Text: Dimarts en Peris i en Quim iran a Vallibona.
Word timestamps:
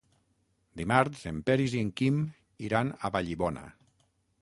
Dimarts 0.81 1.21
en 1.33 1.43
Peris 1.51 1.77
i 1.77 1.83
en 1.89 1.93
Quim 2.01 2.19
iran 2.71 2.93
a 3.11 3.17
Vallibona. 3.19 3.71